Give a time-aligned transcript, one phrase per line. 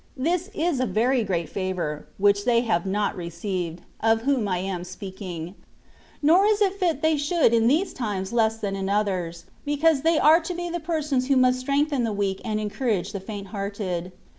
[0.17, 4.83] This is a very great favour, which they have not received, of whom I am
[4.83, 5.53] speaking;
[6.23, 10.17] nor is it fit they should in these times less than in others, because they
[10.17, 14.11] are to be the persons who must strengthen the weak and encourage the faint hearted.